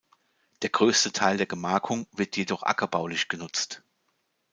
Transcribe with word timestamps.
Der 0.63 0.71
größte 0.71 1.11
Teil 1.11 1.37
der 1.37 1.45
Gemarkung 1.45 2.07
wird 2.11 2.35
jedoch 2.35 2.63
ackerbaulich 2.63 3.27
genutzt. 3.27 3.83